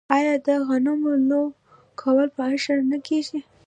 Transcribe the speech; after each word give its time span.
آیا 0.15 0.35
د 0.45 0.47
غنمو 0.67 1.13
لو 1.29 1.43
کول 2.01 2.27
په 2.35 2.43
اشر 2.53 2.77
نه 2.91 2.97
کیږي؟ 3.07 3.39